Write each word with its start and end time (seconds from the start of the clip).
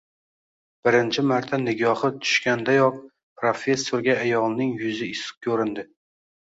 Birinchi 0.87 1.23
marta 1.31 1.59
nigohi 1.67 2.11
tushgandayoq 2.23 2.99
professorga 3.43 4.19
ayolning 4.27 4.77
yuzi 4.83 5.13
issiq 5.15 5.43
ko`rindi 5.49 5.89